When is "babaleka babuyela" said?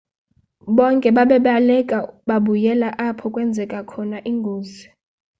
1.17-2.87